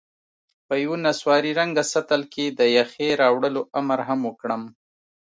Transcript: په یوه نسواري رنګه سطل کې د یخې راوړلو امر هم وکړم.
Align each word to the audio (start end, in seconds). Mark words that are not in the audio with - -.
په 0.67 0.73
یوه 0.83 0.97
نسواري 1.05 1.51
رنګه 1.59 1.83
سطل 1.93 2.21
کې 2.33 2.45
د 2.59 2.61
یخې 2.77 3.09
راوړلو 3.21 3.61
امر 3.79 3.99
هم 4.07 4.19
وکړم. 4.29 4.61